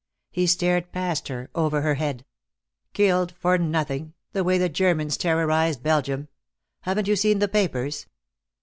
[0.31, 2.25] He stared past her, over her head.
[2.93, 6.27] "Killed for nothing, the way the Germans terrorized Belgium.
[6.79, 8.07] Haven't you seen the papers?"